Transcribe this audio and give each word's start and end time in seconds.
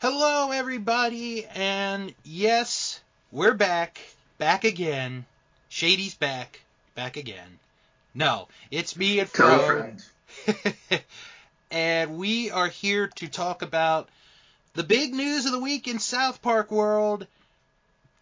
Hello, 0.00 0.50
everybody, 0.50 1.44
and 1.44 2.14
yes, 2.24 3.02
we're 3.30 3.52
back, 3.52 3.98
back 4.38 4.64
again. 4.64 5.26
Shady's 5.68 6.14
back, 6.14 6.62
back 6.94 7.18
again. 7.18 7.58
No, 8.14 8.48
it's 8.70 8.96
me 8.96 9.18
and 9.18 9.28
Fro, 9.28 9.92
and 11.70 12.16
we 12.16 12.50
are 12.50 12.68
here 12.68 13.08
to 13.16 13.28
talk 13.28 13.60
about 13.60 14.08
the 14.72 14.84
big 14.84 15.12
news 15.12 15.44
of 15.44 15.52
the 15.52 15.60
week 15.60 15.86
in 15.86 15.98
South 15.98 16.40
Park 16.40 16.70
world. 16.70 17.26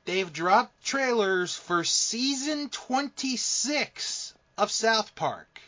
They've 0.05 0.33
dropped 0.33 0.85
trailers 0.85 1.55
for 1.55 1.85
season 1.85 2.71
26 2.71 4.35
of 4.59 4.73
South 4.73 5.15
Park. 5.15 5.61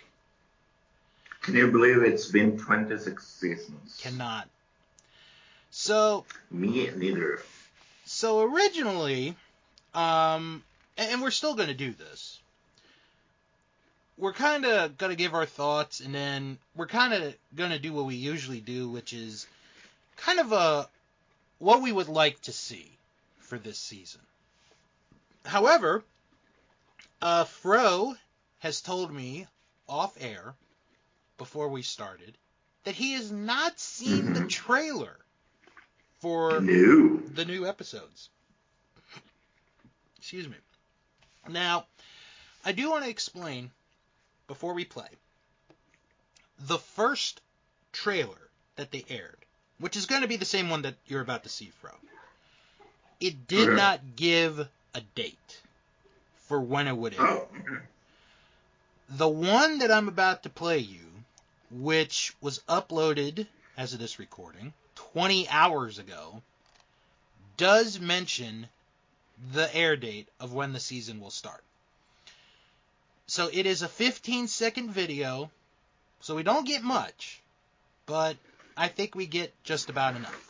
Can 1.43 1.55
you 1.55 1.71
believe 1.71 2.03
it's 2.03 2.27
been 2.27 2.59
26 2.59 3.25
seasons? 3.25 4.01
Cannot. 4.03 4.49
So, 5.71 6.27
Me 6.51 6.91
neither. 6.97 7.41
So 8.05 8.43
originally, 8.43 9.37
um, 9.95 10.63
and 10.99 11.13
and 11.13 11.23
we're 11.23 11.31
still 11.31 11.55
going 11.55 11.69
to 11.69 11.75
do 11.75 11.93
this. 11.93 12.39
We're 14.19 14.33
kind 14.33 14.67
of 14.67 14.99
going 14.99 15.11
to 15.11 15.17
give 15.17 15.33
our 15.35 15.47
thoughts, 15.47 16.01
and 16.01 16.15
then 16.15 16.59
we're 16.75 16.87
kind 16.89 17.15
of 17.15 17.35
going 17.55 17.71
to 17.71 17.79
do 17.79 17.93
what 17.93 18.05
we 18.05 18.17
usually 18.17 18.61
do, 18.61 18.89
which 18.89 19.13
is 19.13 19.47
kind 20.17 20.41
of 20.41 20.53
a 20.53 20.89
what 21.59 21.83
we 21.83 21.93
would 21.93 22.09
like 22.09 22.41
to 22.43 22.53
see 22.53 22.91
for 23.39 23.59
this 23.59 23.79
season. 23.79 24.21
However, 25.45 26.03
uh, 27.23 27.45
Fro 27.45 28.15
has 28.59 28.81
told 28.81 29.13
me 29.13 29.47
off 29.89 30.17
air 30.21 30.55
before 31.39 31.69
we 31.69 31.83
started 31.83 32.37
that 32.85 32.95
he 32.95 33.13
has 33.13 33.31
not 33.31 33.79
seen 33.79 34.33
the 34.33 34.41
Mhm. 34.41 34.49
trailer 34.49 35.17
for 36.21 36.61
No. 36.61 37.19
the 37.35 37.45
new 37.45 37.67
episodes. 37.67 38.29
Excuse 40.19 40.49
me. 40.49 40.57
Now, 41.49 41.87
I 42.65 42.73
do 42.73 42.91
want 42.91 43.05
to 43.05 43.11
explain 43.11 43.71
before 44.47 44.75
we 44.75 44.85
play 44.85 45.09
the 46.59 46.79
first 46.79 47.41
trailer 47.93 48.51
that 48.77 48.91
they 48.91 49.05
aired, 49.09 49.45
which 49.79 49.97
is 49.97 50.07
going 50.07 50.23
to 50.23 50.29
be 50.29 50.37
the 50.37 50.45
same 50.45 50.71
one 50.71 50.83
that 50.83 50.97
you're 51.07 51.23
about 51.23 51.45
to 51.45 51.49
see, 51.49 51.71
Fro. 51.81 51.91
It 53.21 53.47
did 53.47 53.69
Okay. 53.69 53.77
not 53.77 54.17
give 54.17 54.69
a 54.95 55.01
date 55.15 55.61
for 56.49 56.61
when 56.61 56.87
it 56.87 56.97
would 56.97 57.15
air. 57.15 57.21
Oh, 57.21 57.49
okay. 57.61 57.83
The 59.11 59.29
one 59.29 59.79
that 59.79 59.91
I'm 59.91 60.09
about 60.09 60.43
to 60.45 60.51
play 60.51 60.79
you, 60.79 61.07
which 61.71 62.35
was 62.41 62.61
uploaded 62.69 63.47
as 63.77 63.93
of 63.93 63.99
this 63.99 64.19
recording 64.19 64.73
20 65.13 65.49
hours 65.49 65.99
ago, 65.99 66.43
does 67.57 68.01
mention 68.01 68.69
the 69.53 69.75
air 69.75 69.97
date 69.97 70.29
of 70.39 70.53
when 70.53 70.73
the 70.73 70.81
season 70.81 71.21
will 71.21 71.31
start. 71.31 71.63
So 73.27 73.49
it 73.53 73.67
is 73.67 73.83
a 73.83 73.89
15 73.89 74.49
second 74.49 74.91
video, 74.91 75.51
so 76.21 76.35
we 76.35 76.43
don't 76.43 76.67
get 76.67 76.83
much, 76.83 77.41
but 78.07 78.37
I 78.77 78.89
think 78.89 79.15
we 79.15 79.27
get 79.27 79.53
just 79.63 79.89
about 79.89 80.17
enough. 80.17 80.47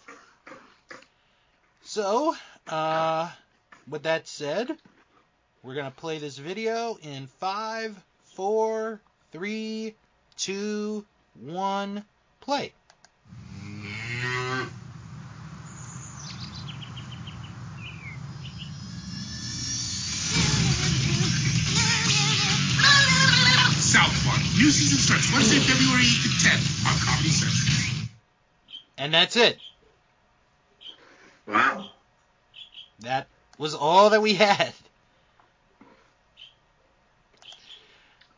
So, 1.83 2.37
uh, 2.69 3.31
with 3.89 4.05
that 4.05 4.29
said, 4.29 4.77
we're 5.63 5.75
going 5.75 5.91
to 5.91 5.97
play 5.97 6.19
this 6.19 6.39
video 6.39 6.97
in 7.03 7.27
five, 7.27 8.01
four, 8.35 9.01
three, 9.33 9.95
two, 10.37 11.05
one, 11.35 12.05
play. 12.41 12.73
New 24.71 24.75
season 24.75 24.99
starts 24.99 25.33
Wednesday, 25.33 25.59
February 25.59 26.05
8th 26.05 26.27
and 26.27 26.61
10th 26.61 26.87
on 26.87 27.01
Comedy 27.01 27.29
Central. 27.31 28.09
And 28.99 29.13
that's 29.13 29.35
it. 29.35 29.59
Wow. 31.49 31.91
That 33.01 33.27
was 33.59 33.75
all 33.75 34.11
that 34.11 34.23
we 34.23 34.35
had. 34.35 34.73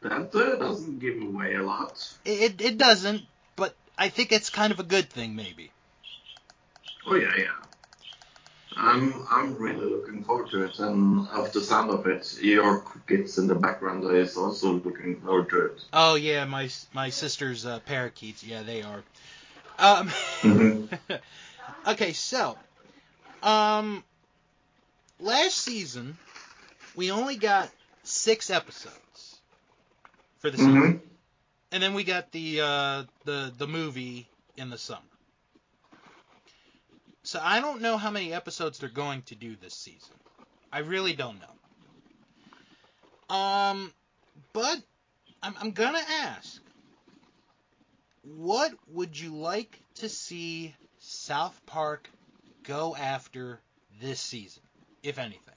That 0.00 0.34
uh, 0.34 0.56
doesn't 0.56 1.00
give 1.00 1.20
away 1.20 1.52
a 1.52 1.62
lot. 1.62 2.16
It, 2.24 2.62
it 2.62 2.78
doesn't, 2.78 3.24
but 3.54 3.74
I 3.98 4.08
think 4.08 4.32
it's 4.32 4.48
kind 4.48 4.72
of 4.72 4.80
a 4.80 4.84
good 4.84 5.10
thing, 5.10 5.36
maybe. 5.36 5.70
Oh 7.06 7.14
yeah, 7.14 7.32
yeah. 7.36 7.50
I'm 8.76 9.14
I'm 9.30 9.56
really 9.56 9.86
looking 9.90 10.24
forward 10.24 10.50
to 10.50 10.64
it, 10.64 10.78
and 10.78 11.26
after 11.32 11.60
the 11.60 11.64
sound 11.64 11.90
of 11.90 12.06
it, 12.06 12.38
your 12.40 12.80
crickets 12.80 13.38
in 13.38 13.46
the 13.46 13.54
background 13.54 14.04
is 14.04 14.36
also 14.36 14.72
looking 14.72 15.20
forward 15.20 15.48
to 15.50 15.66
it. 15.66 15.80
Oh 15.92 16.14
yeah, 16.14 16.44
my 16.44 16.68
my 16.92 17.10
sister's 17.10 17.66
uh, 17.66 17.80
parakeets. 17.80 18.42
Yeah, 18.44 18.62
they 18.62 18.82
are. 18.82 19.02
Um, 19.78 20.08
Mhm. 20.42 20.98
okay, 21.86 22.12
so 22.12 22.56
um, 23.42 24.04
last 25.20 25.58
season 25.58 26.16
we 26.94 27.10
only 27.10 27.36
got 27.36 27.70
six 28.04 28.50
episodes 28.50 29.40
for 30.40 30.50
the 30.50 30.58
season, 30.58 30.74
Mhm. 30.74 31.00
and 31.72 31.82
then 31.82 31.94
we 31.94 32.04
got 32.04 32.32
the 32.32 32.60
uh, 32.60 33.02
the 33.24 33.52
the 33.56 33.66
movie 33.66 34.28
in 34.56 34.70
the 34.70 34.78
summer. 34.78 35.00
So 37.32 37.40
I 37.42 37.62
don't 37.62 37.80
know 37.80 37.96
how 37.96 38.10
many 38.10 38.34
episodes 38.34 38.78
they're 38.78 38.90
going 38.90 39.22
to 39.22 39.34
do 39.34 39.56
this 39.56 39.72
season. 39.72 40.16
I 40.70 40.80
really 40.80 41.14
don't 41.14 41.38
know. 41.40 43.34
Um, 43.34 43.90
but 44.52 44.76
I'm, 45.42 45.54
I'm 45.58 45.70
gonna 45.70 46.04
ask, 46.10 46.60
what 48.36 48.74
would 48.88 49.18
you 49.18 49.34
like 49.34 49.80
to 49.94 50.10
see 50.10 50.74
South 50.98 51.58
Park 51.64 52.10
go 52.64 52.94
after 52.94 53.60
this 54.02 54.20
season, 54.20 54.62
if 55.02 55.18
anything? 55.18 55.54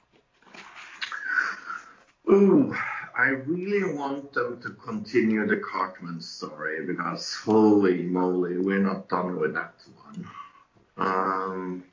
Ooh, 2.32 2.74
I 3.20 3.32
really 3.46 3.94
want 3.94 4.32
them 4.32 4.62
to 4.62 4.70
continue 4.70 5.46
the 5.46 5.58
Cartman 5.58 6.22
story 6.22 6.86
because 6.86 7.36
holy 7.36 8.04
moly, 8.04 8.60
we're 8.60 8.80
not 8.80 9.10
done 9.10 9.38
with 9.38 9.56
that 9.56 9.74
one. 10.06 10.26
Um, 10.98 11.84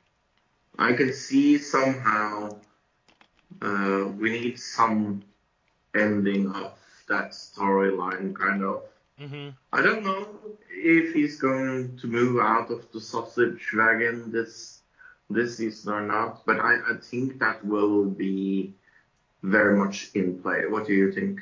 I 0.77 0.93
can 0.93 1.13
see 1.13 1.57
somehow 1.57 2.57
uh, 3.61 4.05
we 4.17 4.31
need 4.31 4.59
some 4.59 5.23
ending 5.95 6.51
of 6.51 6.73
that 7.09 7.31
storyline, 7.31 8.35
kind 8.35 8.63
of. 8.63 8.83
Mm-hmm. 9.19 9.49
I 9.71 9.81
don't 9.81 10.03
know 10.03 10.27
if 10.69 11.13
he's 11.13 11.39
going 11.39 11.97
to 11.97 12.07
move 12.07 12.39
out 12.41 12.71
of 12.71 12.91
the 12.91 12.99
sausage 12.99 13.71
wagon 13.73 14.31
this 14.31 14.79
this 15.29 15.57
season 15.57 15.93
or 15.93 16.01
not, 16.01 16.45
but 16.45 16.59
I, 16.59 16.75
I 16.75 16.97
think 17.01 17.39
that 17.39 17.63
will 17.65 18.05
be 18.05 18.73
very 19.41 19.77
much 19.77 20.09
in 20.13 20.41
play. 20.41 20.65
What 20.67 20.87
do 20.87 20.93
you 20.93 21.11
think? 21.11 21.41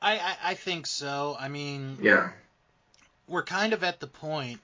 I, 0.00 0.18
I 0.18 0.36
I 0.50 0.54
think 0.54 0.86
so. 0.86 1.36
I 1.38 1.48
mean, 1.48 1.98
Yeah. 2.00 2.30
we're 3.26 3.42
kind 3.44 3.72
of 3.72 3.82
at 3.82 4.00
the 4.00 4.06
point, 4.06 4.60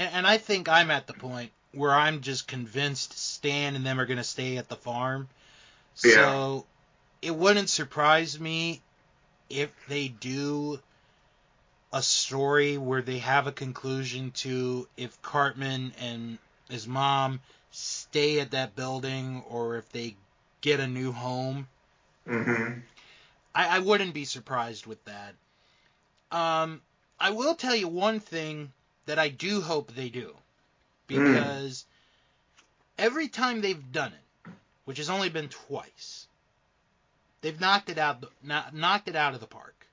and, 0.00 0.10
and 0.14 0.26
I 0.26 0.38
think 0.38 0.68
I'm 0.68 0.90
at 0.90 1.06
the 1.06 1.12
point 1.12 1.52
where 1.72 1.92
I'm 1.92 2.22
just 2.22 2.48
convinced 2.48 3.16
Stan 3.16 3.76
and 3.76 3.86
them 3.86 4.00
are 4.00 4.06
going 4.06 4.16
to 4.16 4.24
stay 4.24 4.56
at 4.56 4.68
the 4.68 4.76
farm. 4.76 5.28
Yeah. 6.02 6.14
So 6.14 6.66
it 7.22 7.36
wouldn't 7.36 7.68
surprise 7.68 8.40
me 8.40 8.80
if 9.50 9.70
they 9.88 10.08
do 10.08 10.80
a 11.92 12.02
story 12.02 12.78
where 12.78 13.02
they 13.02 13.18
have 13.18 13.46
a 13.46 13.52
conclusion 13.52 14.30
to 14.30 14.88
if 14.96 15.20
Cartman 15.22 15.92
and 16.00 16.38
his 16.70 16.88
mom 16.88 17.40
stay 17.70 18.40
at 18.40 18.52
that 18.52 18.74
building 18.74 19.44
or 19.48 19.76
if 19.76 19.88
they 19.90 20.16
get 20.60 20.80
a 20.80 20.86
new 20.86 21.12
home. 21.12 21.68
Mm-hmm. 22.26 22.80
I, 23.54 23.76
I 23.76 23.78
wouldn't 23.80 24.14
be 24.14 24.24
surprised 24.24 24.86
with 24.86 25.04
that. 25.04 25.34
Um, 26.30 26.80
I 27.18 27.30
will 27.30 27.54
tell 27.54 27.74
you 27.74 27.88
one 27.88 28.20
thing 28.20 28.72
that 29.06 29.18
I 29.18 29.28
do 29.28 29.60
hope 29.60 29.92
they 29.92 30.08
do, 30.08 30.34
because 31.06 31.84
every 32.98 33.28
time 33.28 33.60
they've 33.60 33.92
done 33.92 34.12
it, 34.12 34.50
which 34.84 34.98
has 34.98 35.10
only 35.10 35.28
been 35.28 35.48
twice, 35.48 36.26
they've 37.40 37.60
knocked 37.60 37.90
it 37.90 37.98
out, 37.98 38.24
kno- 38.42 38.64
knocked 38.72 39.08
it 39.08 39.16
out 39.16 39.34
of 39.34 39.40
the 39.40 39.46
park. 39.46 39.86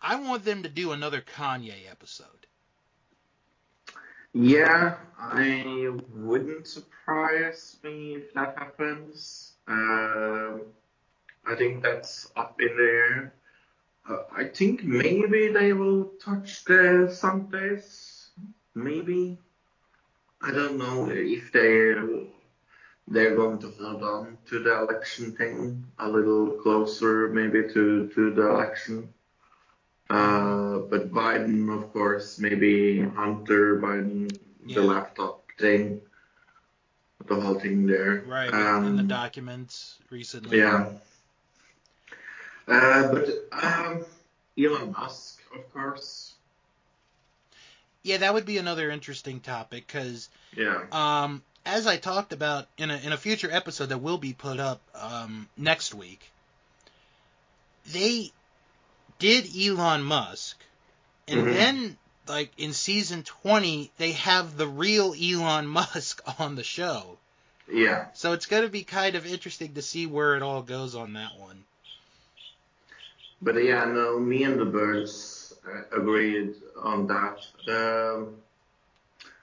I 0.00 0.16
want 0.16 0.44
them 0.44 0.62
to 0.64 0.68
do 0.68 0.92
another 0.92 1.22
Kanye 1.22 1.90
episode. 1.90 2.28
Yeah, 4.34 4.96
I 5.18 5.90
wouldn't 6.12 6.66
surprise 6.66 7.76
me 7.82 8.16
if 8.16 8.34
that 8.34 8.58
happens. 8.58 9.52
Um, 9.68 10.62
I 11.46 11.54
think 11.54 11.82
that's 11.82 12.30
up 12.36 12.60
in 12.60 12.76
the 12.76 12.82
air. 12.82 13.34
Uh, 14.08 14.18
I 14.36 14.44
think 14.44 14.84
maybe 14.84 15.48
they 15.48 15.72
will 15.72 16.12
touch 16.22 16.64
the 16.64 17.08
Sundays. 17.12 18.28
Maybe. 18.74 19.38
I 20.42 20.50
don't 20.52 20.76
know 20.76 21.08
if 21.10 21.52
they 21.52 21.94
they're 23.08 23.36
going 23.36 23.58
to 23.60 23.70
hold 23.80 24.02
on 24.02 24.38
to 24.48 24.58
the 24.62 24.78
election 24.80 25.32
thing 25.32 25.84
a 25.98 26.08
little 26.08 26.48
closer, 26.62 27.28
maybe 27.28 27.62
to 27.72 28.08
to 28.14 28.30
the 28.34 28.48
election. 28.50 29.08
Uh, 30.10 30.78
but 30.90 31.10
Biden, 31.10 31.72
of 31.74 31.92
course, 31.92 32.38
maybe 32.38 33.00
Hunter 33.00 33.80
Biden, 33.80 34.36
Yeah. 34.66 34.80
the 34.80 34.82
laptop 34.82 35.48
thing, 35.58 36.00
the 37.26 37.40
whole 37.40 37.58
thing 37.58 37.86
there. 37.86 38.22
Right. 38.26 38.52
Um, 38.52 38.84
in 38.84 38.96
the 38.96 39.02
documents 39.02 39.98
recently. 40.10 40.58
Yeah. 40.58 40.92
Uh, 42.66 43.12
but 43.12 43.28
um, 43.52 44.04
Elon 44.58 44.92
Musk, 44.92 45.40
of 45.54 45.72
course. 45.72 46.34
Yeah, 48.02 48.18
that 48.18 48.34
would 48.34 48.44
be 48.46 48.58
another 48.58 48.90
interesting 48.90 49.40
topic 49.40 49.86
because 49.86 50.28
Yeah. 50.56 50.82
um, 50.92 51.42
as 51.66 51.86
I 51.86 51.96
talked 51.96 52.32
about 52.32 52.66
in 52.76 52.90
a 52.90 52.96
in 52.98 53.12
a 53.12 53.16
future 53.16 53.48
episode 53.50 53.86
that 53.90 53.98
will 53.98 54.18
be 54.18 54.32
put 54.34 54.60
up 54.60 54.80
um, 54.94 55.48
next 55.56 55.94
week, 55.94 56.30
they 57.92 58.30
did 59.18 59.46
Elon 59.56 60.02
Musk, 60.02 60.58
and 61.28 61.40
Mhm. 61.46 61.52
then 61.52 61.98
like 62.26 62.52
in 62.58 62.72
season 62.72 63.22
twenty 63.22 63.90
they 63.98 64.12
have 64.12 64.56
the 64.56 64.66
real 64.68 65.14
Elon 65.14 65.66
Musk 65.66 66.20
on 66.40 66.54
the 66.56 66.64
show. 66.64 67.18
Yeah. 67.70 68.06
So 68.14 68.32
it's 68.32 68.46
going 68.46 68.62
to 68.64 68.68
be 68.68 68.84
kind 68.84 69.14
of 69.16 69.26
interesting 69.26 69.74
to 69.74 69.82
see 69.82 70.06
where 70.06 70.36
it 70.36 70.42
all 70.42 70.60
goes 70.62 70.94
on 70.94 71.14
that 71.14 71.38
one. 71.38 71.64
But 73.44 73.62
yeah, 73.62 73.84
no, 73.84 74.18
me 74.18 74.44
and 74.44 74.58
the 74.58 74.64
birds 74.64 75.52
uh, 75.68 75.82
agreed 76.00 76.54
on 76.82 77.06
that. 77.08 77.38
Um, 77.68 78.36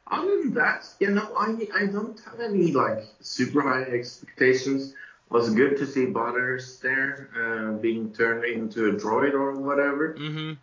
other 0.08 0.38
than 0.42 0.54
that, 0.56 0.90
you 1.00 1.12
know, 1.12 1.30
I 1.38 1.68
I 1.82 1.86
don't 1.86 2.20
have 2.26 2.40
any 2.40 2.72
like 2.74 3.04
super 3.22 3.62
high 3.62 3.84
expectations. 3.84 4.92
It 4.92 5.32
Was 5.32 5.54
good 5.54 5.78
to 5.78 5.86
see 5.86 6.08
Butters 6.08 6.80
there 6.82 7.30
uh, 7.42 7.78
being 7.80 8.12
turned 8.12 8.44
into 8.44 8.90
a 8.90 8.94
droid 8.94 9.34
or 9.34 9.54
whatever. 9.62 10.14
hmm 10.18 10.54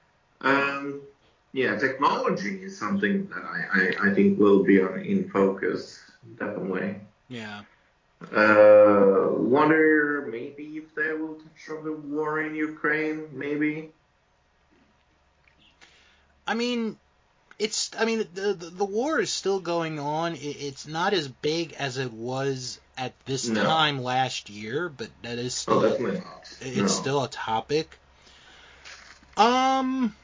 Um, 0.42 1.00
yeah, 1.52 1.78
technology 1.78 2.62
is 2.64 2.78
something 2.78 3.28
that 3.28 3.44
I, 3.56 3.58
I, 3.78 4.10
I 4.10 4.14
think 4.14 4.38
will 4.38 4.62
be 4.62 4.82
on, 4.82 5.00
in 5.00 5.30
focus, 5.30 5.98
definitely. 6.38 7.00
Yeah. 7.28 7.62
Uh, 8.20 9.28
wonder 9.30 10.26
maybe 10.30 10.76
if 10.76 10.94
they 10.94 11.12
will 11.12 11.34
touch 11.34 11.76
on 11.76 11.84
the 11.84 11.92
war 11.92 12.40
in 12.40 12.54
Ukraine, 12.54 13.28
maybe. 13.32 13.90
I 16.46 16.54
mean, 16.54 16.96
it's. 17.58 17.90
I 17.96 18.04
mean, 18.04 18.26
the 18.34 18.54
the, 18.54 18.70
the 18.70 18.84
war 18.84 19.20
is 19.20 19.30
still 19.30 19.60
going 19.60 19.98
on. 20.00 20.34
It, 20.34 20.38
it's 20.38 20.86
not 20.86 21.12
as 21.12 21.28
big 21.28 21.74
as 21.74 21.96
it 21.98 22.12
was 22.12 22.80
at 22.96 23.12
this 23.24 23.46
No. 23.46 23.62
time 23.62 24.02
last 24.02 24.50
year, 24.50 24.88
but 24.88 25.10
that 25.22 25.38
is 25.38 25.64
Oh, 25.68 25.80
still. 25.88 26.12
not. 26.12 26.56
it's 26.60 26.76
no. 26.76 26.86
still 26.88 27.24
a 27.24 27.28
topic. 27.28 27.98
Um. 29.36 30.14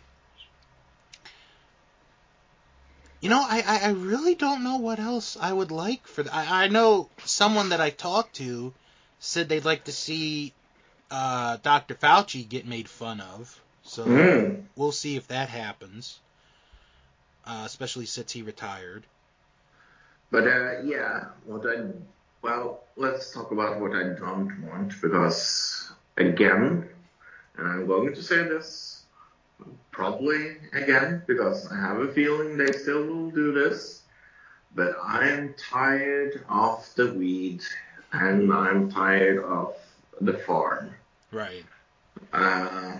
You 3.24 3.30
know, 3.30 3.40
I, 3.40 3.62
I, 3.66 3.78
I 3.86 3.90
really 3.92 4.34
don't 4.34 4.64
know 4.64 4.76
what 4.76 4.98
else 4.98 5.38
I 5.40 5.50
would 5.50 5.70
like 5.70 6.06
for. 6.06 6.24
The, 6.24 6.34
I, 6.34 6.64
I 6.64 6.68
know 6.68 7.08
someone 7.24 7.70
that 7.70 7.80
I 7.80 7.88
talked 7.88 8.36
to 8.36 8.74
said 9.18 9.48
they'd 9.48 9.64
like 9.64 9.84
to 9.84 9.92
see 9.92 10.52
uh, 11.10 11.56
Dr. 11.62 11.94
Fauci 11.94 12.46
get 12.46 12.66
made 12.66 12.86
fun 12.86 13.22
of. 13.22 13.62
So 13.82 14.04
Mm. 14.04 14.64
we'll 14.76 14.92
see 14.92 15.16
if 15.16 15.28
that 15.28 15.48
happens. 15.48 16.20
Uh, 17.46 17.62
especially 17.64 18.04
since 18.04 18.30
he 18.30 18.42
retired. 18.42 19.04
But 20.30 20.46
uh, 20.46 20.82
yeah, 20.84 21.28
what 21.46 21.64
I 21.66 21.82
well, 22.42 22.84
let's 22.96 23.32
talk 23.32 23.52
about 23.52 23.80
what 23.80 23.92
I 23.92 24.02
don't 24.02 24.68
want 24.70 25.00
because 25.00 25.90
again, 26.18 26.90
and 27.56 27.68
I'm 27.68 27.86
going 27.86 28.12
to 28.14 28.22
say 28.22 28.42
this 28.42 28.93
probably 29.90 30.56
again 30.72 31.22
because 31.26 31.70
I 31.70 31.76
have 31.76 31.98
a 31.98 32.12
feeling 32.12 32.56
they 32.56 32.72
still 32.72 33.06
will 33.06 33.30
do 33.30 33.52
this. 33.52 34.02
But 34.74 34.96
I'm 35.02 35.54
tired 35.54 36.44
of 36.48 36.88
the 36.96 37.12
weed 37.12 37.62
and 38.12 38.52
I'm 38.52 38.90
tired 38.90 39.42
of 39.44 39.76
the 40.20 40.34
farm. 40.38 40.94
Right. 41.30 41.64
Uh, 42.32 42.98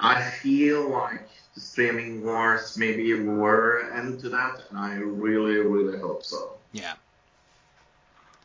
I 0.00 0.22
feel 0.22 0.88
like 0.88 1.28
the 1.54 1.60
streaming 1.60 2.24
wars 2.24 2.76
maybe 2.78 3.12
were 3.14 3.90
into 3.96 4.28
that, 4.30 4.62
and 4.70 4.78
I 4.78 4.94
really, 4.94 5.56
really 5.56 5.98
hope 5.98 6.24
so. 6.24 6.54
Yeah. 6.72 6.94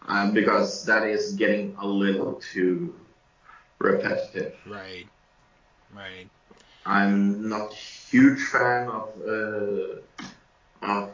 Uh, 0.07 0.31
because 0.31 0.85
that 0.85 1.03
is 1.07 1.33
getting 1.33 1.75
a 1.79 1.87
little 1.87 2.41
too 2.53 2.93
repetitive. 3.79 4.55
Right. 4.67 5.07
Right. 5.95 6.27
I'm 6.85 7.49
not 7.49 7.71
a 7.71 7.75
huge 7.75 8.41
fan 8.43 8.87
of 8.89 9.09
uh, 9.27 10.85
of 10.85 11.09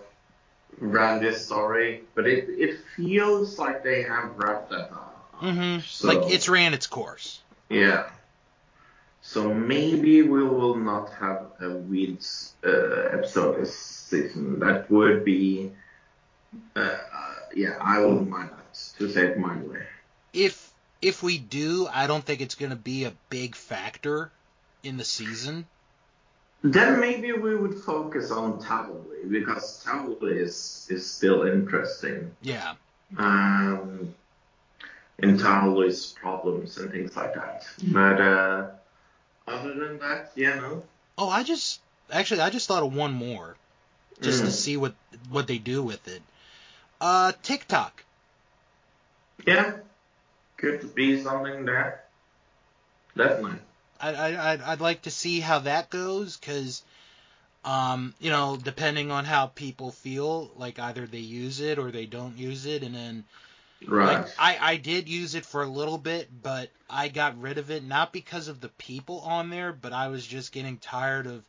Randy's 0.80 1.46
story, 1.46 2.02
but 2.16 2.28
it, 2.28 2.50
it 2.50 2.80
feels 2.96 3.58
like 3.60 3.84
they 3.84 4.02
have 4.04 4.38
wrapped 4.38 4.70
that 4.72 4.92
up. 4.92 5.30
hmm 5.34 5.80
So- 5.80 6.08
like 6.08 6.32
it's 6.34 6.50
ran 6.50 6.74
its 6.74 6.88
course. 6.88 7.42
Yeah. 7.70 8.10
So 9.22 9.54
maybe 9.54 10.24
we 10.24 10.44
will 10.44 10.76
not 10.76 11.12
have 11.14 11.46
a 11.62 11.70
Weeds 11.70 12.54
uh, 12.66 12.70
episode 13.14 13.62
this 13.62 13.78
season. 13.78 14.60
That 14.60 14.90
would 14.90 15.24
be, 15.24 15.72
uh, 16.76 16.80
uh, 16.80 16.98
yeah, 17.56 17.78
I 17.80 18.00
wouldn't 18.04 18.28
mind 18.30 18.50
that, 18.50 18.74
to 18.98 19.12
say 19.12 19.28
it 19.28 19.38
mildly. 19.38 19.80
If 20.34 20.72
if 21.02 21.22
we 21.22 21.38
do, 21.38 21.88
I 21.92 22.08
don't 22.08 22.24
think 22.26 22.42
it's 22.42 22.56
going 22.56 22.72
to 22.72 22.76
be 22.76 23.04
a 23.06 23.14
big 23.30 23.56
factor 23.56 24.32
in 24.84 24.98
the 24.98 25.04
season. 25.04 25.66
Then 26.64 27.00
maybe 27.00 27.32
we 27.32 27.56
would 27.56 27.76
focus 27.76 28.30
on 28.30 28.60
Towelie, 28.62 29.30
because 29.30 29.84
Towelie 29.84 30.38
is, 30.38 30.88
is 30.92 31.10
still 31.10 31.44
interesting. 31.48 32.36
Yeah. 32.42 32.76
Um, 33.18 34.14
in 35.18 35.38
Towelie's 35.38 36.14
problems 36.20 36.78
and 36.78 36.92
things 36.92 37.16
like 37.16 37.34
that. 37.34 37.66
But 37.84 38.22
uh, 38.22 38.68
other 39.48 39.74
than 39.74 40.00
that, 40.00 40.32
yeah, 40.36 40.56
no. 40.56 40.84
Oh, 41.18 41.30
I 41.30 41.44
just 41.44 41.82
actually 42.12 42.42
I 42.42 42.50
just 42.50 42.68
thought 42.68 42.84
of 42.84 42.94
one 42.96 43.14
more, 43.14 43.56
just 44.22 44.42
to 44.42 44.48
Mm. 44.48 44.52
see 44.52 44.78
what 44.78 44.94
what 45.30 45.48
they 45.48 45.58
do 45.58 45.84
with 45.84 46.08
it. 46.08 46.22
Uh, 47.00 47.34
TikTok. 47.44 48.04
Yeah, 49.46 49.78
could 50.58 50.94
be 50.96 51.22
something 51.22 51.66
there. 51.66 52.04
Definitely. 53.18 53.60
I, 54.02 54.14
I 54.14 54.52
I'd, 54.54 54.62
I'd 54.62 54.82
like 54.82 55.04
to 55.04 55.12
see 55.12 55.40
how 55.40 55.60
that 55.60 55.90
goes 55.90 56.38
because, 56.38 56.84
um, 57.64 58.14
you 58.20 58.30
know, 58.30 58.58
depending 58.62 59.12
on 59.12 59.26
how 59.26 59.48
people 59.48 59.92
feel, 59.92 60.52
like 60.56 60.80
either 60.80 61.06
they 61.06 61.20
use 61.20 61.60
it 61.62 61.78
or 61.78 61.92
they 61.92 62.06
don't 62.06 62.38
use 62.38 62.66
it, 62.66 62.84
and 62.84 62.96
then 62.96 63.24
Right. 63.88 64.20
like 64.20 64.34
I 64.40 64.58
I 64.74 64.78
did 64.78 65.10
use 65.10 65.36
it 65.36 65.46
for 65.46 65.64
a 65.64 65.68
little 65.68 65.98
bit, 65.98 66.30
but 66.42 66.70
I 66.90 67.08
got 67.08 67.42
rid 67.42 67.58
of 67.58 67.72
it 67.72 67.84
not 67.84 68.14
because 68.14 68.48
of 68.48 68.62
the 68.62 68.70
people 68.70 69.20
on 69.22 69.50
there, 69.50 69.74
but 69.74 69.92
I 69.94 70.08
was 70.08 70.26
just 70.26 70.52
getting 70.52 70.78
tired 70.78 71.28
of 71.28 71.44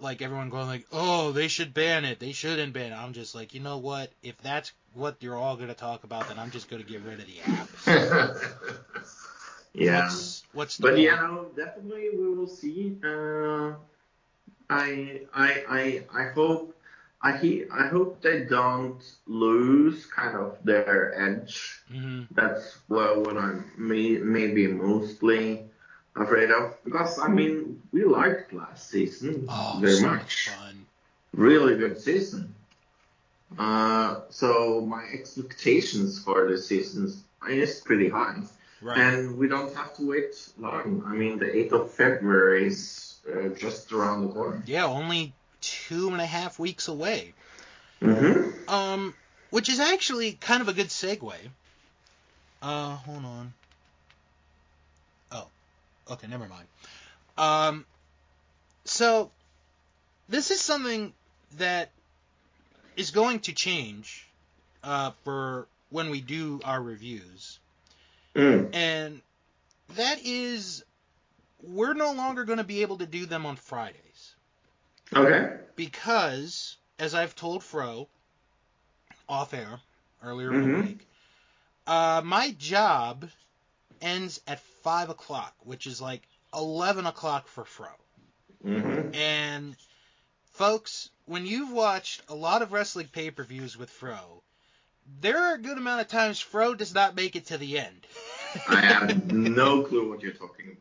like 0.00 0.22
everyone 0.22 0.50
going 0.50 0.66
like, 0.68 0.86
oh, 0.92 1.32
they 1.32 1.48
should 1.48 1.74
ban 1.74 2.04
it, 2.04 2.20
they 2.20 2.32
shouldn't 2.32 2.72
ban 2.72 2.92
it. 2.92 2.96
I'm 2.96 3.12
just 3.12 3.34
like, 3.34 3.54
you 3.54 3.60
know 3.60 3.78
what? 3.78 4.10
If 4.22 4.40
that's 4.42 4.72
what 4.94 5.16
you're 5.20 5.36
all 5.36 5.56
gonna 5.56 5.74
talk 5.74 6.04
about, 6.04 6.28
then 6.28 6.38
I'm 6.38 6.50
just 6.50 6.70
gonna 6.70 6.84
get 6.84 7.02
rid 7.02 7.20
of 7.20 7.26
the 7.26 7.40
app. 7.40 7.68
yeah. 9.78 10.02
What's, 10.02 10.44
what's 10.52 10.76
the 10.78 10.82
But 10.82 10.94
point? 10.94 11.02
yeah, 11.02 11.16
no, 11.22 11.50
definitely 11.56 12.10
we 12.16 12.34
will 12.34 12.46
see. 12.48 12.98
Uh, 13.04 13.74
I 14.70 15.22
I 15.34 15.50
I 15.68 15.82
I 16.12 16.24
hope 16.34 16.74
I 17.22 17.36
he, 17.36 17.64
I 17.72 17.86
hope 17.88 18.20
they 18.22 18.44
don't 18.44 19.00
lose 19.26 20.06
kind 20.06 20.36
of 20.36 20.58
their 20.64 21.14
edge. 21.18 21.82
hmm 21.90 22.22
That's 22.34 22.78
what 22.88 23.20
what 23.24 23.36
I'm 23.36 23.64
may, 23.76 24.18
maybe 24.18 24.66
mostly 24.68 25.70
afraid 26.16 26.50
of 26.50 26.76
because 26.84 27.18
I 27.18 27.28
mean 27.28 27.82
we 27.92 28.04
liked 28.04 28.52
last 28.52 28.90
season 28.90 29.46
Oh, 29.48 29.78
very 29.80 29.96
so 29.96 30.06
much. 30.06 30.18
much 30.18 30.48
fun. 30.50 30.86
really 31.34 31.76
good 31.76 31.98
season. 32.00 32.54
Uh, 33.58 34.22
so 34.30 34.80
my 34.86 35.04
expectations 35.12 36.22
for 36.22 36.48
this 36.48 36.68
season 36.68 37.12
is 37.48 37.80
pretty 37.80 38.08
high, 38.08 38.42
Right. 38.80 38.98
and 38.98 39.36
we 39.36 39.48
don't 39.48 39.74
have 39.74 39.96
to 39.96 40.08
wait 40.08 40.34
long. 40.56 41.02
I 41.04 41.12
mean, 41.12 41.38
the 41.38 41.46
8th 41.46 41.72
of 41.72 41.90
February 41.90 42.68
is 42.68 43.16
uh, 43.28 43.48
just 43.48 43.92
around 43.92 44.28
the 44.28 44.32
corner. 44.32 44.62
Yeah, 44.66 44.86
only 44.86 45.32
two 45.60 46.08
and 46.08 46.20
a 46.20 46.26
half 46.26 46.58
weeks 46.58 46.88
away. 46.88 47.34
Mm-hmm. 48.00 48.70
Um, 48.70 49.14
which 49.50 49.68
is 49.68 49.80
actually 49.80 50.32
kind 50.32 50.60
of 50.62 50.68
a 50.68 50.72
good 50.72 50.88
segue. 50.88 51.34
Uh, 52.62 52.96
hold 52.96 53.24
on. 53.24 53.52
Oh, 55.32 55.48
okay, 56.10 56.26
never 56.28 56.46
mind. 56.46 56.66
Um, 57.36 57.84
so 58.84 59.30
this 60.28 60.50
is 60.50 60.60
something 60.60 61.12
that 61.56 61.90
is 62.96 63.10
going 63.10 63.40
to 63.40 63.52
change 63.52 64.26
uh, 64.82 65.12
for 65.24 65.66
when 65.90 66.10
we 66.10 66.20
do 66.20 66.60
our 66.64 66.82
reviews, 66.82 67.58
Mm. 68.38 68.70
and 68.72 69.20
that 69.96 70.20
is 70.22 70.84
we're 71.60 71.94
no 71.94 72.12
longer 72.12 72.44
going 72.44 72.58
to 72.58 72.64
be 72.64 72.82
able 72.82 72.98
to 72.98 73.06
do 73.06 73.26
them 73.26 73.44
on 73.46 73.56
Fridays 73.56 74.34
Okay. 75.14 75.56
because, 75.74 76.76
as 77.00 77.14
I've 77.14 77.34
told 77.34 77.64
Fro 77.64 78.08
off 79.28 79.52
air 79.54 79.80
earlier 80.22 80.54
in 80.54 80.60
the 80.62 80.68
Mhm. 80.68 80.86
week, 80.86 81.08
uh, 81.86 82.22
my 82.24 82.52
job 82.52 83.28
ends 84.00 84.40
at 84.46 84.60
five 84.84 85.10
o'clock, 85.10 85.54
which 85.64 85.86
is 85.88 86.00
like 86.00 86.22
eleven 86.54 87.06
o'clock 87.06 87.48
for 87.48 87.64
Fro. 87.64 87.88
hmm 88.62 89.10
And 89.14 89.76
folks, 90.52 91.10
when 91.26 91.44
you've 91.44 91.72
watched 91.72 92.22
a 92.28 92.34
lot 92.34 92.62
of 92.62 92.72
wrestling 92.72 93.08
pay-per-views 93.08 93.76
with 93.76 93.90
Fro, 93.90 94.42
there 95.20 95.38
are 95.38 95.54
a 95.54 95.58
good 95.58 95.78
amount 95.78 96.00
of 96.00 96.08
times 96.08 96.40
Fro 96.40 96.74
does 96.74 96.94
not 96.94 97.16
make 97.16 97.36
it 97.36 97.46
to 97.46 97.58
the 97.58 97.78
end. 97.78 98.06
I 98.68 98.76
have 98.76 99.32
no 99.32 99.82
clue 99.88 100.08
what 100.08 100.22
you're 100.22 100.32
talking 100.32 100.76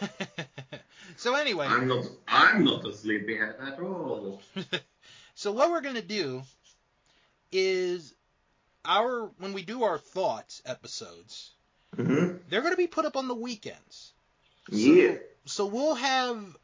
about. 0.00 0.10
so 1.16 1.34
anyway, 1.34 1.66
I'm 1.66 1.88
not. 1.88 2.04
I'm 2.26 2.64
not 2.64 2.86
a 2.86 2.92
sleepyhead 2.92 3.56
at 3.60 3.80
all. 3.80 4.42
so 5.34 5.52
what 5.52 5.70
we're 5.70 5.80
gonna 5.80 6.02
do 6.02 6.42
is 7.52 8.14
our 8.84 9.30
when 9.38 9.52
we 9.52 9.62
do 9.62 9.84
our 9.84 9.98
thoughts 9.98 10.62
episodes, 10.66 11.52
hmm 11.96 12.36
they're 12.48 12.62
gonna 12.62 12.76
be 12.76 12.86
put 12.86 13.04
up 13.04 13.16
on 13.16 13.28
the 13.28 13.34
weekends. 13.34 14.12
Yeah. 14.70 15.14
So 15.46 15.66
we'll 15.66 15.94
have 15.94 16.56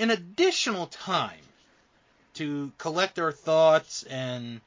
an 0.00 0.10
additional 0.10 0.86
time 0.86 1.40
to 2.34 2.70
collect 2.78 3.18
our 3.18 3.32
thoughts 3.32 4.02
and 4.04 4.60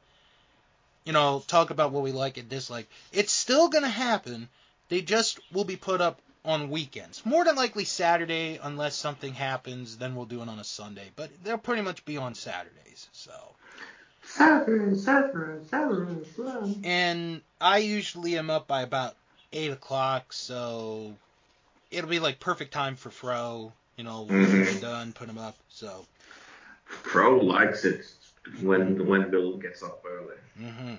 you 1.04 1.12
know 1.12 1.42
talk 1.46 1.70
about 1.70 1.92
what 1.92 2.02
we 2.02 2.12
like 2.12 2.36
and 2.38 2.48
dislike. 2.48 2.88
It's 3.12 3.32
still 3.32 3.68
going 3.68 3.84
to 3.84 3.90
happen. 3.90 4.48
They 4.88 5.00
just 5.00 5.40
will 5.52 5.64
be 5.64 5.76
put 5.76 6.00
up 6.00 6.20
on 6.44 6.70
weekends. 6.70 7.24
More 7.24 7.44
than 7.44 7.56
likely 7.56 7.84
Saturday 7.84 8.58
unless 8.62 8.94
something 8.96 9.32
happens, 9.32 9.96
then 9.96 10.16
we'll 10.16 10.26
do 10.26 10.42
it 10.42 10.48
on 10.48 10.58
a 10.58 10.64
Sunday, 10.64 11.10
but 11.16 11.30
they'll 11.44 11.58
pretty 11.58 11.82
much 11.82 12.04
be 12.04 12.16
on 12.16 12.34
Saturdays. 12.34 13.08
So, 13.12 13.32
Saturday, 14.24 14.96
Saturday, 14.96 15.64
Saturday, 15.68 16.24
Saturday. 16.36 16.80
and 16.84 17.42
I 17.60 17.78
usually 17.78 18.38
am 18.38 18.50
up 18.50 18.66
by 18.66 18.82
about 18.82 19.16
8 19.52 19.70
o'clock, 19.70 20.32
so 20.32 21.16
it'll 21.90 22.10
be 22.10 22.20
like 22.20 22.40
perfect 22.40 22.72
time 22.72 22.96
for 22.96 23.10
Fro. 23.10 23.72
You 23.96 24.04
know, 24.04 24.22
we'll 24.22 24.38
Mhm. 24.38 24.80
done, 24.80 25.12
put 25.12 25.28
him 25.28 25.38
up. 25.38 25.56
So, 25.68 26.06
Fro 26.84 27.38
likes 27.38 27.84
it 27.84 28.04
when 28.62 29.06
when 29.06 29.30
Bill 29.30 29.56
gets 29.56 29.82
up 29.82 30.04
early. 30.06 30.36
hmm 30.58 30.94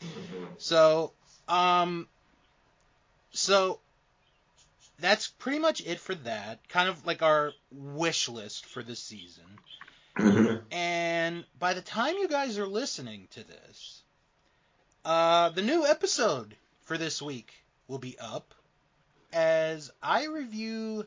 hmm 0.00 0.44
So, 0.58 1.12
um, 1.48 2.08
so 3.30 3.78
that's 4.98 5.28
pretty 5.28 5.58
much 5.58 5.80
it 5.86 6.00
for 6.00 6.14
that. 6.14 6.66
Kind 6.68 6.88
of 6.88 7.06
like 7.06 7.22
our 7.22 7.52
wish 7.70 8.28
list 8.28 8.66
for 8.66 8.82
this 8.82 9.00
season. 9.00 9.44
hmm 10.16 10.54
And 10.70 11.44
by 11.58 11.74
the 11.74 11.82
time 11.82 12.16
you 12.16 12.28
guys 12.28 12.58
are 12.58 12.66
listening 12.66 13.28
to 13.32 13.44
this, 13.46 14.02
uh, 15.04 15.50
the 15.50 15.62
new 15.62 15.84
episode 15.84 16.54
for 16.84 16.96
this 16.96 17.20
week 17.20 17.52
will 17.88 17.98
be 17.98 18.18
up 18.18 18.54
as 19.32 19.90
I 20.02 20.26
review 20.26 21.06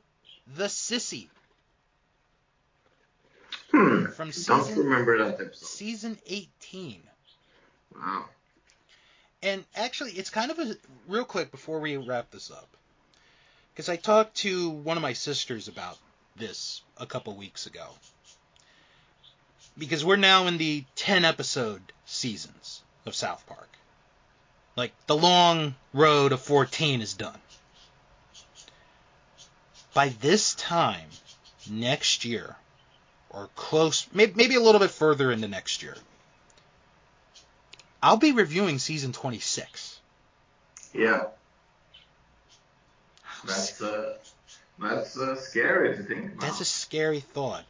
The 0.55 0.67
Cissy 0.67 1.29
Hmm. 3.72 4.05
from 4.07 4.27
Don't 4.27 4.34
season 4.34 4.77
remember 4.77 5.17
that 5.17 5.41
episode. 5.41 5.65
season 5.67 6.17
18. 6.27 7.01
Wow. 7.95 8.25
And 9.41 9.63
actually, 9.75 10.12
it's 10.12 10.29
kind 10.29 10.51
of 10.51 10.60
a 10.60 10.75
real 11.07 11.25
quick 11.25 11.51
before 11.51 11.79
we 11.79 11.98
wrap 11.98 12.31
this 12.31 12.51
up, 12.51 12.67
because 13.74 13.89
I 13.89 13.95
talked 13.95 14.36
to 14.38 14.69
one 14.69 14.98
of 14.98 15.03
my 15.03 15.13
sisters 15.13 15.67
about 15.67 15.98
this 16.36 16.81
a 16.98 17.05
couple 17.05 17.36
weeks 17.36 17.65
ago. 17.65 17.86
Because 19.77 20.05
we're 20.05 20.15
now 20.15 20.48
in 20.48 20.57
the 20.57 20.86
10 20.95 21.25
episode 21.25 21.81
seasons 22.05 22.81
of 23.05 23.13
South 23.13 23.45
Park. 23.45 23.69
Like, 24.75 24.93
the 25.07 25.15
long 25.15 25.75
road 25.93 26.31
of 26.31 26.41
14 26.41 27.01
is 27.01 27.13
done. 27.13 27.38
By 29.93 30.10
this 30.10 30.55
time 30.55 31.10
next 31.69 32.25
year, 32.25 32.55
or 33.36 33.50
close, 33.56 34.08
maybe 34.13 34.56
a 34.56 34.62
little 34.62 34.80
bit 34.80 34.92
further 34.92 35.32
into 35.32 35.48
next 35.48 35.84
year, 35.84 35.96
I'll 38.01 38.18
be 38.18 38.32
reviewing 38.32 38.80
season 38.80 39.12
26. 39.12 40.00
Yeah. 40.94 41.25
That's 43.46 43.82
uh, 43.82 44.18
that's 44.77 45.18
uh, 45.18 45.36
scary 45.36 45.96
to 45.96 46.04
think 46.04 46.25
about. 46.25 46.42
That's 46.42 46.62
a 46.62 46.65
scary 46.65 47.20
thought. 47.20 47.63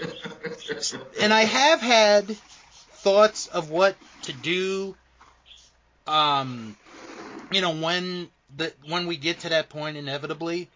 And 1.20 1.32
I 1.32 1.42
have 1.42 1.80
had 1.80 2.26
thoughts 2.26 3.46
of 3.48 3.70
what 3.70 3.96
to 4.22 4.32
do 4.32 4.94
um 6.06 6.76
you 7.50 7.60
know 7.60 7.74
when 7.74 8.28
the 8.56 8.72
when 8.86 9.06
we 9.06 9.16
get 9.16 9.40
to 9.40 9.50
that 9.50 9.68
point 9.68 9.96
inevitably. 9.96 10.68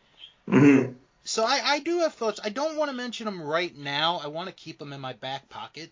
hmm 0.48 0.86
So 1.26 1.44
I 1.44 1.60
I 1.64 1.78
do 1.80 1.98
have 2.00 2.14
thoughts. 2.14 2.40
I 2.42 2.48
don't 2.50 2.76
want 2.76 2.90
to 2.90 2.96
mention 2.96 3.26
them 3.26 3.42
right 3.42 3.76
now. 3.76 4.20
I 4.22 4.28
want 4.28 4.48
to 4.48 4.54
keep 4.54 4.78
them 4.78 4.92
in 4.92 5.00
my 5.00 5.12
back 5.12 5.48
pocket. 5.48 5.90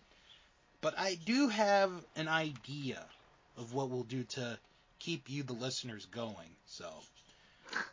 But 0.81 0.97
I 0.97 1.15
do 1.25 1.49
have 1.49 1.91
an 2.15 2.27
idea 2.27 3.03
of 3.57 3.73
what 3.73 3.89
we'll 3.89 4.03
do 4.03 4.23
to 4.23 4.57
keep 4.99 5.29
you 5.29 5.43
the 5.43 5.53
listeners 5.53 6.05
going. 6.05 6.49
So 6.67 6.85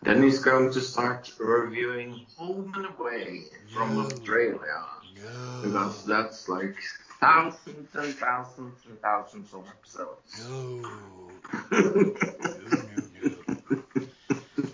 Then 0.02 0.22
he's 0.22 0.38
going 0.40 0.72
to 0.72 0.80
start 0.80 1.32
reviewing 1.38 2.26
Home 2.36 2.72
and 2.76 2.86
Away 2.98 3.44
from 3.72 3.94
No. 3.96 4.02
Australia. 4.02 4.84
no. 5.16 5.62
Because 5.62 6.04
that's 6.04 6.48
like 6.48 6.76
thousands 7.20 7.94
and 7.94 8.14
thousands 8.14 8.78
and 8.88 9.00
thousands 9.00 9.52
of 9.54 9.64
episodes. 9.68 10.48
No. 10.48 11.30
No, 11.72 11.80
no, 11.80 12.82
no. 12.96 13.01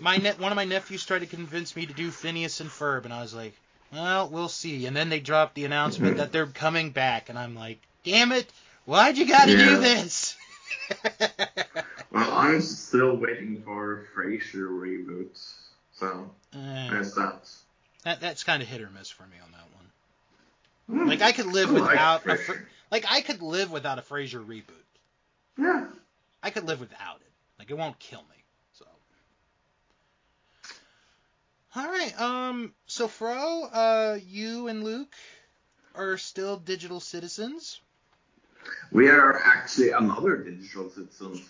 My 0.01 0.17
ne- 0.17 0.33
one 0.33 0.51
of 0.51 0.55
my 0.55 0.65
nephews 0.65 1.05
tried 1.05 1.19
to 1.19 1.25
convince 1.25 1.75
me 1.75 1.85
to 1.85 1.93
do 1.93 2.11
Phineas 2.11 2.59
and 2.61 2.69
Ferb, 2.69 3.05
and 3.05 3.13
I 3.13 3.21
was 3.21 3.33
like, 3.33 3.53
well, 3.91 4.29
we'll 4.29 4.49
see. 4.49 4.85
And 4.85 4.95
then 4.95 5.09
they 5.09 5.19
dropped 5.19 5.55
the 5.55 5.65
announcement 5.65 6.17
that 6.17 6.31
they're 6.31 6.45
coming 6.47 6.91
back, 6.91 7.29
and 7.29 7.37
I'm 7.37 7.55
like, 7.55 7.79
damn 8.03 8.31
it, 8.31 8.51
why'd 8.85 9.17
you 9.17 9.27
gotta 9.27 9.51
Yeah. 9.51 9.57
do 9.69 9.79
this? 9.79 10.37
well, 12.11 12.31
I'm 12.31 12.61
still 12.61 13.15
waiting 13.15 13.61
for 13.63 14.05
Frasier 14.15 14.67
reboot. 14.69 15.37
So, 15.93 16.31
Uh, 16.53 16.89
there's 16.89 17.13
that. 17.15 17.49
that 18.03 18.21
that's 18.21 18.43
kind 18.43 18.61
of 18.63 18.69
hit 18.69 18.81
or 18.81 18.89
miss 18.89 19.09
for 19.09 19.23
me 19.23 19.35
on 19.43 19.51
that 19.51 19.67
one. 19.75 21.01
Hmm. 21.03 21.09
Like 21.09 21.21
I 21.21 21.31
could 21.33 21.47
live 21.47 21.69
I 21.69 21.73
like 21.73 21.89
without 21.91 22.25
a 22.25 22.29
Frasier. 22.29 22.39
Fra- 22.45 22.65
like 22.91 23.05
I 23.09 23.21
could 23.21 23.41
live 23.41 23.69
without 23.71 23.99
a 23.99 24.01
Frasier 24.01 24.45
reboot. 24.45 24.63
Yeah. 25.57 25.87
I 26.41 26.49
could 26.51 26.63
live 26.65 26.79
without 26.79 27.17
it. 27.17 27.31
Like 27.59 27.69
it 27.69 27.77
won't 27.77 27.99
kill 27.99 28.21
me. 28.21 28.43
So. 28.73 28.85
All 31.79 31.87
right. 31.87 32.19
Um. 32.19 32.73
So 32.87 33.07
Fro, 33.07 33.63
uh, 33.71 34.17
you 34.21 34.67
and 34.67 34.83
Luke 34.83 35.15
are 35.95 36.17
still 36.17 36.57
digital 36.57 36.99
citizens. 36.99 37.79
We 38.91 39.07
are 39.07 39.39
actually 39.45 39.91
another 39.91 40.35
digital 40.43 40.89
citizen. 40.89 41.41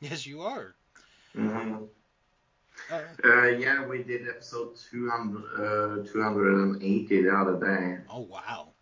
Yes, 0.00 0.24
you 0.24 0.40
are. 0.40 0.74
Mhm. 1.36 1.88
Uh, 2.90 3.02
Uh, 3.22 3.44
yeah, 3.48 3.86
we 3.86 4.02
did 4.02 4.26
episode 4.26 4.74
200, 4.90 5.44
uh, 6.02 6.06
280 6.10 7.22
the 7.22 7.36
other 7.36 7.60
day. 7.60 7.98
oh 8.08 8.20
wow. 8.20 8.72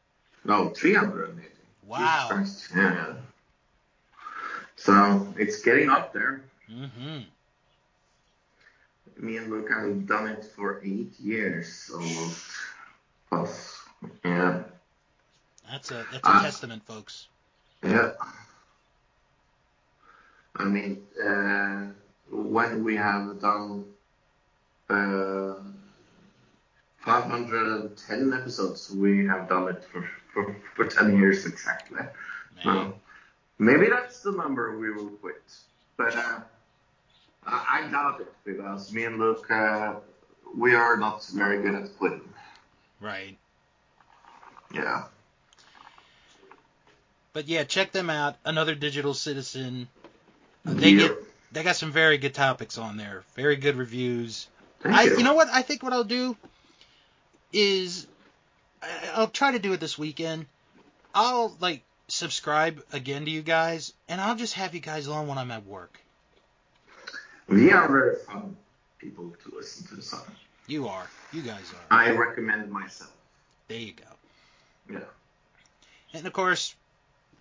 No, 0.44 0.68
380. 0.68 1.50
Wow. 1.82 2.28
Yeah. 2.76 3.14
So 4.76 5.34
it's 5.36 5.62
getting 5.62 5.90
up 5.90 6.12
there. 6.12 6.44
Mm-hmm. 6.70 7.22
Me 9.18 9.36
and 9.36 9.50
Luke 9.50 9.68
have 9.70 10.06
done 10.06 10.28
it 10.28 10.44
for 10.44 10.80
eight 10.84 11.12
years 11.18 11.90
almost. 11.92 12.46
Plus, 13.28 13.82
yeah, 14.24 14.62
That's 15.68 15.90
a 15.90 16.06
that's 16.10 16.26
a 16.26 16.30
Ah. 16.30 16.42
testament, 16.42 16.82
folks. 16.86 17.28
yeah. 17.82 18.12
I 20.56 20.64
mean, 20.64 21.06
uh, 21.22 21.86
when 22.30 22.82
we 22.84 22.96
have 22.96 23.40
done 23.40 23.84
uh, 24.88 25.54
510 27.04 28.32
episodes, 28.32 28.90
we 28.90 29.26
have 29.26 29.48
done 29.48 29.68
it 29.68 29.84
for, 29.84 30.08
for, 30.32 30.56
for 30.74 30.86
10 30.86 31.16
years 31.18 31.46
exactly. 31.46 32.00
Man. 32.64 32.92
Maybe 33.58 33.88
that's 33.88 34.22
the 34.22 34.32
number 34.32 34.76
we 34.78 34.90
will 34.92 35.10
quit. 35.22 35.42
But 35.96 36.16
uh, 36.16 36.40
I, 37.48 37.80
I 37.86 37.90
doubt 37.90 38.20
it 38.20 38.32
because 38.44 38.92
me 38.92 39.04
and 39.04 39.18
Luke, 39.18 39.50
uh, 39.50 39.94
we 40.56 40.74
are 40.74 40.96
not 40.96 41.26
very 41.26 41.62
good 41.62 41.74
at 41.74 41.96
quitting. 41.98 42.28
Right. 43.00 43.36
Yeah. 44.74 45.04
But 47.32 47.48
yeah, 47.48 47.64
check 47.64 47.92
them 47.92 48.10
out. 48.10 48.36
Another 48.44 48.74
digital 48.74 49.14
citizen. 49.14 49.88
They 50.64 50.90
Yeah. 50.90 51.08
get 51.08 51.18
they 51.52 51.62
got 51.62 51.76
some 51.76 51.92
very 51.92 52.18
good 52.18 52.34
topics 52.34 52.76
on 52.76 52.96
there. 52.98 53.24
Very 53.34 53.56
good 53.56 53.76
reviews. 53.76 54.48
Thank 54.80 54.94
I, 54.94 55.02
you. 55.04 55.18
you 55.18 55.24
know 55.24 55.34
what? 55.34 55.48
I 55.48 55.62
think 55.62 55.82
what 55.82 55.92
I'll 55.92 56.04
do 56.04 56.36
is 57.52 58.06
I'll 59.14 59.28
try 59.28 59.52
to 59.52 59.58
do 59.58 59.72
it 59.72 59.80
this 59.80 59.96
weekend. 59.96 60.46
I'll 61.14 61.56
like 61.60 61.82
subscribe 62.08 62.82
again 62.92 63.24
to 63.24 63.30
you 63.30 63.42
guys, 63.42 63.94
and 64.08 64.20
I'll 64.20 64.36
just 64.36 64.54
have 64.54 64.74
you 64.74 64.80
guys 64.80 65.08
on 65.08 65.26
when 65.26 65.38
I'm 65.38 65.50
at 65.50 65.64
work. 65.64 65.98
We 67.48 67.72
are 67.72 67.88
very 67.88 68.16
fun 68.16 68.56
people 68.98 69.34
to 69.44 69.56
listen 69.56 69.96
to. 69.96 70.02
So 70.02 70.18
You 70.66 70.86
are. 70.88 71.06
You 71.32 71.42
guys 71.42 71.72
are. 71.72 71.96
I 71.96 72.10
recommend 72.10 72.70
myself. 72.70 73.12
There 73.68 73.78
you 73.78 73.94
go. 73.94 74.92
Yeah. 74.92 74.98
And 76.12 76.26
of 76.26 76.32
course, 76.32 76.74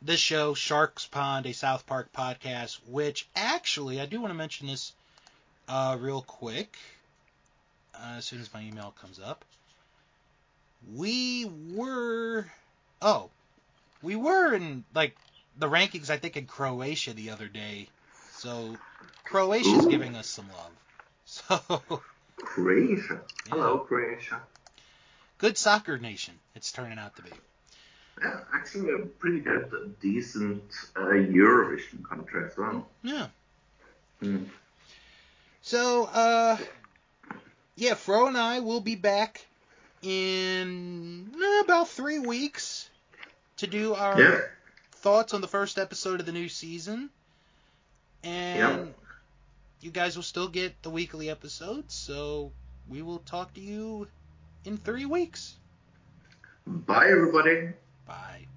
this 0.02 0.20
show, 0.20 0.54
Stark's 0.54 1.06
Pond, 1.06 1.46
a 1.46 1.54
South 1.54 1.86
Park 1.86 2.12
podcast, 2.14 2.80
which 2.88 3.28
actually 3.36 4.00
I 4.00 4.06
do 4.06 4.22
want 4.22 4.32
to 4.32 4.38
mention 4.38 4.68
this 4.68 4.94
uh, 5.68 5.98
real 6.00 6.22
quick 6.22 6.78
uh, 7.96 8.16
as 8.18 8.26
soon 8.26 8.40
as 8.40 8.54
my 8.54 8.62
email 8.62 8.94
comes 9.02 9.20
up. 9.20 9.44
We 10.96 11.50
were, 11.74 12.46
oh, 13.02 13.30
we 14.02 14.16
were 14.16 14.54
in 14.54 14.86
like 14.94 15.18
the 15.58 15.68
rankings. 15.68 16.10
I 16.10 16.18
think 16.18 16.38
in 16.38 16.46
Croatia 16.46 17.14
the 17.14 17.32
other 17.32 17.48
day. 17.48 17.90
So 18.38 18.77
Croatia's 19.24 19.86
Ooh. 19.86 19.89
giving 19.89 20.15
us 20.15 20.27
some 20.27 20.46
love. 20.50 20.72
So 21.29 22.01
Croatia. 22.38 23.20
Hello, 23.50 23.79
Croatia. 23.79 24.41
good 25.39 25.58
soccer 25.58 25.98
nation. 25.98 26.36
It's 26.56 26.72
turning 26.72 26.98
out 26.98 27.17
to 27.17 27.22
be. 27.24 27.32
Yeah, 28.22 28.39
actually 28.53 28.94
a 28.94 29.00
pretty 29.06 29.41
good, 29.41 29.65
uh, 29.74 29.89
decent 30.01 30.63
uh, 30.96 31.01
Eurovision 31.01 32.08
country 32.08 32.46
as 32.46 32.58
well. 32.58 32.88
Yeah. 33.03 33.27
Hmm. 34.22 34.44
So, 35.63 36.06
uh, 36.06 36.58
yeah, 37.75 37.96
Fro 37.96 38.27
and 38.27 38.38
I 38.38 38.62
will 38.62 38.79
be 38.82 38.96
back 38.96 39.46
in 40.01 41.29
eh, 41.36 41.62
about 41.65 41.89
three 41.89 42.20
weeks 42.20 42.89
to 43.58 43.67
do 43.67 43.94
our 43.96 44.22
Yeah. 44.22 44.39
thoughts 44.94 45.34
on 45.34 45.41
the 45.41 45.48
first 45.50 45.77
episode 45.77 46.22
of 46.22 46.25
the 46.25 46.32
new 46.32 46.48
season. 46.48 47.10
And 48.27 48.88
Yep. 48.88 48.96
you 49.81 49.91
guys 49.91 50.15
will 50.15 50.24
still 50.24 50.50
get 50.50 50.81
the 50.84 50.89
weekly 50.89 51.29
episodes, 51.29 51.93
so 51.93 52.51
we 52.89 53.01
will 53.01 53.19
talk 53.19 53.53
to 53.53 53.62
you 53.62 54.07
in 54.65 54.77
three 54.77 55.05
weeks. 55.05 55.55
Bye, 56.65 57.07
everybody. 57.10 57.69
Bye. 58.05 58.48